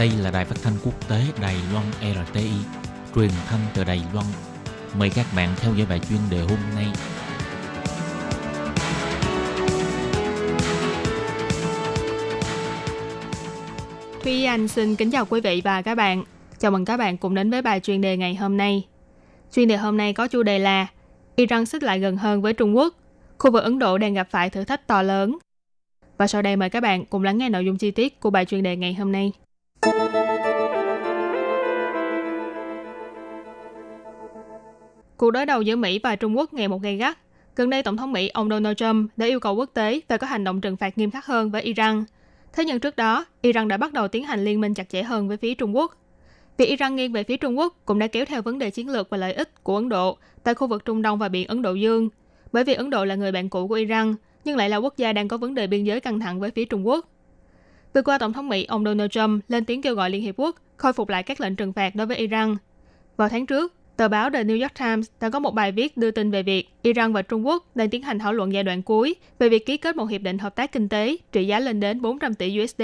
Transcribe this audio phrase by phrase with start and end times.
[0.00, 2.50] Đây là đài phát thanh quốc tế Đài Loan RTI,
[3.14, 4.26] truyền thanh từ Đài Loan.
[4.98, 6.86] Mời các bạn theo dõi bài chuyên đề hôm nay.
[14.22, 16.24] Thúy Anh xin kính chào quý vị và các bạn.
[16.58, 18.86] Chào mừng các bạn cùng đến với bài chuyên đề ngày hôm nay.
[19.52, 20.86] Chuyên đề hôm nay có chủ đề là
[21.36, 22.94] Iran xích lại gần hơn với Trung Quốc.
[23.38, 25.38] Khu vực Ấn Độ đang gặp phải thử thách to lớn.
[26.18, 28.44] Và sau đây mời các bạn cùng lắng nghe nội dung chi tiết của bài
[28.44, 29.32] chuyên đề ngày hôm nay.
[35.16, 37.18] Cuộc đối đầu giữa Mỹ và Trung Quốc ngày một gay gắt.
[37.56, 40.26] Gần đây, Tổng thống Mỹ ông Donald Trump đã yêu cầu quốc tế về có
[40.26, 42.04] hành động trừng phạt nghiêm khắc hơn với Iran.
[42.52, 45.28] Thế nhưng trước đó, Iran đã bắt đầu tiến hành liên minh chặt chẽ hơn
[45.28, 45.96] với phía Trung Quốc.
[46.58, 49.10] Việc Iran nghiêng về phía Trung Quốc cũng đã kéo theo vấn đề chiến lược
[49.10, 51.74] và lợi ích của Ấn Độ tại khu vực Trung Đông và biển Ấn Độ
[51.74, 52.08] Dương.
[52.52, 55.12] Bởi vì Ấn Độ là người bạn cũ của Iran, nhưng lại là quốc gia
[55.12, 57.09] đang có vấn đề biên giới căng thẳng với phía Trung Quốc.
[57.94, 60.56] Vừa qua, Tổng thống Mỹ ông Donald Trump lên tiếng kêu gọi Liên Hiệp Quốc
[60.76, 62.56] khôi phục lại các lệnh trừng phạt đối với Iran.
[63.16, 66.10] Vào tháng trước, tờ báo The New York Times đã có một bài viết đưa
[66.10, 69.14] tin về việc Iran và Trung Quốc đang tiến hành thảo luận giai đoạn cuối
[69.38, 72.02] về việc ký kết một hiệp định hợp tác kinh tế trị giá lên đến
[72.02, 72.82] 400 tỷ USD.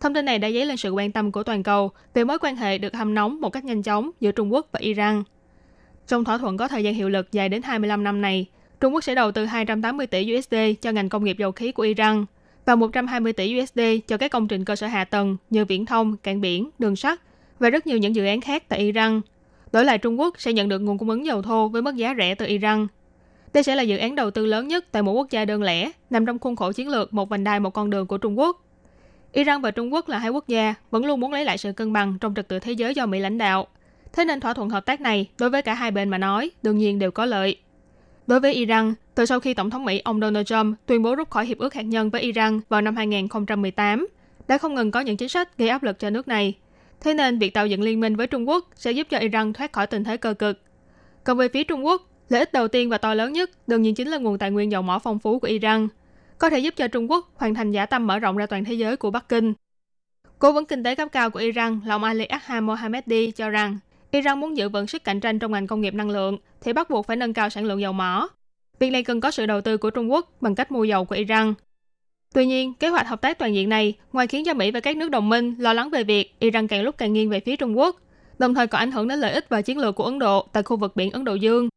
[0.00, 2.56] Thông tin này đã dấy lên sự quan tâm của toàn cầu về mối quan
[2.56, 5.22] hệ được hâm nóng một cách nhanh chóng giữa Trung Quốc và Iran.
[6.06, 8.46] Trong thỏa thuận có thời gian hiệu lực dài đến 25 năm này,
[8.80, 11.82] Trung Quốc sẽ đầu tư 280 tỷ USD cho ngành công nghiệp dầu khí của
[11.82, 12.24] Iran
[12.66, 16.16] và 120 tỷ USD cho các công trình cơ sở hạ tầng như viễn thông,
[16.16, 17.20] cảng biển, đường sắt
[17.58, 19.20] và rất nhiều những dự án khác tại Iran.
[19.72, 22.14] Đổi lại Trung Quốc sẽ nhận được nguồn cung ứng dầu thô với mức giá
[22.18, 22.86] rẻ từ Iran.
[23.52, 25.90] Đây sẽ là dự án đầu tư lớn nhất tại một quốc gia đơn lẻ,
[26.10, 28.64] nằm trong khuôn khổ chiến lược một vành đai một con đường của Trung Quốc.
[29.32, 31.92] Iran và Trung Quốc là hai quốc gia vẫn luôn muốn lấy lại sự cân
[31.92, 33.66] bằng trong trật tự thế giới do Mỹ lãnh đạo.
[34.12, 36.78] Thế nên thỏa thuận hợp tác này đối với cả hai bên mà nói đương
[36.78, 37.56] nhiên đều có lợi.
[38.26, 41.30] Đối với Iran, từ sau khi Tổng thống Mỹ ông Donald Trump tuyên bố rút
[41.30, 44.06] khỏi hiệp ước hạt nhân với Iran vào năm 2018,
[44.48, 46.54] đã không ngừng có những chính sách gây áp lực cho nước này.
[47.00, 49.72] Thế nên việc tạo dựng liên minh với Trung Quốc sẽ giúp cho Iran thoát
[49.72, 50.60] khỏi tình thế cơ cực.
[51.24, 53.94] Còn về phía Trung Quốc, lợi ích đầu tiên và to lớn nhất đương nhiên
[53.94, 55.88] chính là nguồn tài nguyên dầu mỏ phong phú của Iran,
[56.38, 58.74] có thể giúp cho Trung Quốc hoàn thành giả tâm mở rộng ra toàn thế
[58.74, 59.54] giới của Bắc Kinh.
[60.38, 63.78] Cố vấn kinh tế cấp cao của Iran là ông Ali Akhan Mohammadi cho rằng
[64.14, 66.90] Iran muốn giữ vững sức cạnh tranh trong ngành công nghiệp năng lượng thì bắt
[66.90, 68.28] buộc phải nâng cao sản lượng dầu mỏ.
[68.78, 71.14] Việc này cần có sự đầu tư của Trung Quốc bằng cách mua dầu của
[71.14, 71.54] Iran.
[72.34, 74.96] Tuy nhiên, kế hoạch hợp tác toàn diện này ngoài khiến cho Mỹ và các
[74.96, 77.78] nước đồng minh lo lắng về việc Iran càng lúc càng nghiêng về phía Trung
[77.78, 77.96] Quốc,
[78.38, 80.62] đồng thời còn ảnh hưởng đến lợi ích và chiến lược của Ấn Độ tại
[80.62, 81.68] khu vực biển Ấn Độ Dương.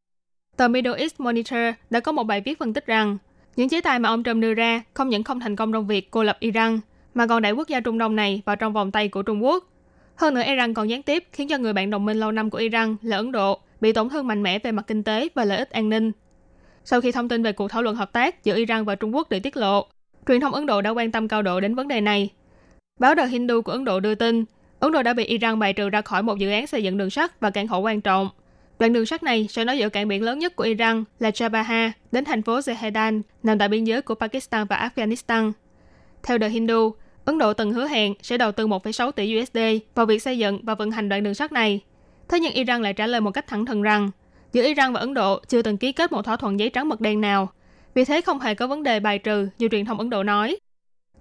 [0.58, 1.60] Tờ Middle East Monitor
[1.90, 3.18] đã có một bài viết phân tích rằng
[3.56, 6.12] những chế tài mà ông Trump đưa ra không những không thành công trong việc
[6.12, 6.80] cô lập Iran,
[7.14, 9.64] mà còn đẩy quốc gia Trung Đông này vào trong vòng tay của Trung Quốc.
[10.18, 12.58] Hơn nữa, Iran còn gián tiếp khiến cho người bạn đồng minh lâu năm của
[12.58, 15.58] Iran là Ấn Độ bị tổn thương mạnh mẽ về mặt kinh tế và lợi
[15.58, 16.12] ích an ninh.
[16.84, 19.30] Sau khi thông tin về cuộc thảo luận hợp tác giữa Iran và Trung Quốc
[19.30, 19.88] được tiết lộ,
[20.28, 22.30] truyền thông Ấn Độ đã quan tâm cao độ đến vấn đề này.
[23.00, 24.46] Báo The Hindu của Ấn Độ đưa tin,
[24.80, 27.10] Ấn Độ đã bị Iran bài trừ ra khỏi một dự án xây dựng đường
[27.10, 28.30] sắt và cảng khẩu quan trọng.
[28.80, 31.92] Đoạn đường sắt này sẽ nối giữa cảng biển lớn nhất của Iran là Chabaha
[32.12, 35.52] đến thành phố Zehedan nằm tại biên giới của Pakistan và Afghanistan.
[36.24, 36.96] Theo The Hindu,
[37.28, 39.58] Ấn Độ từng hứa hẹn sẽ đầu tư 1,6 tỷ USD
[39.96, 41.80] vào việc xây dựng và vận hành đoạn đường sắt này.
[42.30, 44.12] Thế nhưng Iran lại trả lời một cách thẳng thừng rằng
[44.54, 47.02] giữa Iran và Ấn Độ chưa từng ký kết một thỏa thuận giấy trắng mực
[47.02, 47.50] đen nào.
[47.94, 50.58] Vì thế không hề có vấn đề bài trừ như truyền thông Ấn Độ nói.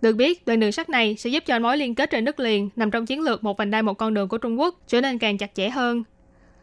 [0.02, 2.68] Được biết, đoạn đường sắt này sẽ giúp cho mối liên kết trên đất liền
[2.76, 5.18] nằm trong chiến lược một vành đai một con đường của Trung Quốc trở nên
[5.18, 6.02] càng chặt chẽ hơn.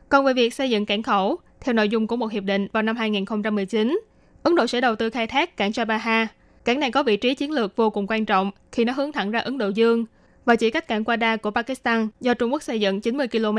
[0.09, 2.83] Còn về việc xây dựng cảng khẩu, theo nội dung của một hiệp định vào
[2.83, 3.99] năm 2019,
[4.43, 6.27] Ấn Độ sẽ đầu tư khai thác cảng Chabaha.
[6.65, 9.31] Cảng này có vị trí chiến lược vô cùng quan trọng khi nó hướng thẳng
[9.31, 10.05] ra Ấn Độ Dương
[10.45, 13.57] và chỉ cách cảng Quada của Pakistan do Trung Quốc xây dựng 90 km.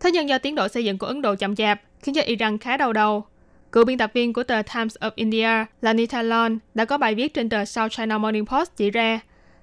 [0.00, 2.58] Thế nhưng do tiến độ xây dựng của Ấn Độ chậm chạp, khiến cho Iran
[2.58, 3.24] khá đau đầu.
[3.72, 7.14] Cựu biên tập viên của tờ Times of India là Nita Lon đã có bài
[7.14, 9.20] viết trên tờ South China Morning Post chỉ ra,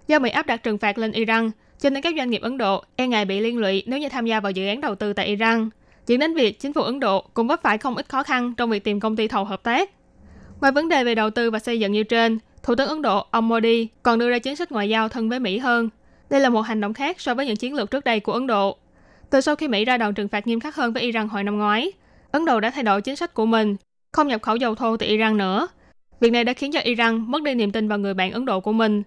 [0.08, 2.84] do Mỹ áp đặt trừng phạt lên Iran, cho nên các doanh nghiệp Ấn Độ
[2.96, 5.26] e ngại bị liên lụy nếu như tham gia vào dự án đầu tư tại
[5.26, 5.70] Iran,
[6.08, 8.70] dẫn đến việc chính phủ Ấn Độ cũng vấp phải không ít khó khăn trong
[8.70, 9.90] việc tìm công ty thầu hợp tác.
[10.62, 13.26] Ngoài vấn đề về đầu tư và xây dựng như trên, Thủ tướng Ấn Độ
[13.32, 15.90] ông Modi còn đưa ra chính sách ngoại giao thân với Mỹ hơn.
[16.30, 18.48] Đây là một hành động khác so với những chiến lược trước đây của Ấn
[18.48, 18.78] Độ.
[19.30, 21.58] Từ sau khi Mỹ ra đòn trừng phạt nghiêm khắc hơn với Iran hồi năm
[21.58, 21.92] ngoái,
[22.32, 23.76] Ấn Độ đã thay đổi chính sách của mình,
[24.12, 25.68] không nhập khẩu dầu thô từ Iran nữa.
[26.20, 28.60] Việc này đã khiến cho Iran mất đi niềm tin vào người bạn Ấn Độ
[28.60, 29.04] của mình.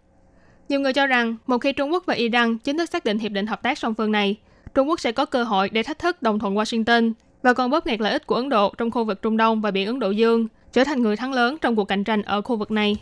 [0.69, 3.33] Nhiều người cho rằng, một khi Trung Quốc và Iran chính thức xác định hiệp
[3.33, 4.37] định hợp tác song phương này,
[4.75, 7.87] Trung Quốc sẽ có cơ hội để thách thức đồng thuận Washington và còn bóp
[7.87, 10.11] nghẹt lợi ích của Ấn Độ trong khu vực Trung Đông và biển Ấn Độ
[10.11, 12.97] Dương, trở thành người thắng lớn trong cuộc cạnh tranh ở khu vực này.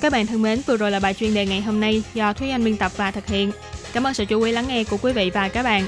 [0.00, 2.50] Các bạn thân mến, vừa rồi là bài chuyên đề ngày hôm nay do Thúy
[2.50, 3.50] Anh biên tập và thực hiện.
[3.92, 5.82] Cảm ơn sự chú ý lắng nghe của quý vị và các bạn.